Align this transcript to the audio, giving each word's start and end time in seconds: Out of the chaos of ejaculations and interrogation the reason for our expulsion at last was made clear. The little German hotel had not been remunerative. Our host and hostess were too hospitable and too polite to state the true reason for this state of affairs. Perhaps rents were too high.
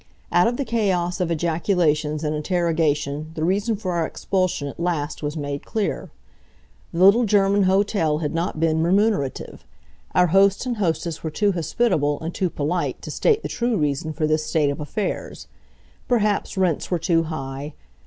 Out 0.31 0.47
of 0.47 0.57
the 0.57 0.65
chaos 0.65 1.19
of 1.19 1.29
ejaculations 1.29 2.23
and 2.23 2.35
interrogation 2.35 3.29
the 3.35 3.43
reason 3.43 3.75
for 3.75 3.91
our 3.91 4.03
expulsion 4.07 4.67
at 4.67 4.79
last 4.79 5.21
was 5.21 5.37
made 5.37 5.63
clear. 5.63 6.09
The 6.91 7.05
little 7.05 7.23
German 7.23 7.65
hotel 7.65 8.17
had 8.17 8.33
not 8.33 8.59
been 8.59 8.81
remunerative. 8.81 9.63
Our 10.15 10.25
host 10.33 10.65
and 10.65 10.77
hostess 10.77 11.23
were 11.23 11.29
too 11.29 11.51
hospitable 11.51 12.19
and 12.21 12.33
too 12.33 12.49
polite 12.49 12.99
to 13.03 13.11
state 13.11 13.43
the 13.43 13.47
true 13.47 13.77
reason 13.77 14.11
for 14.11 14.25
this 14.25 14.47
state 14.47 14.71
of 14.71 14.79
affairs. 14.79 15.47
Perhaps 16.07 16.57
rents 16.57 16.89
were 16.89 16.97
too 16.97 17.21
high. 17.25 17.75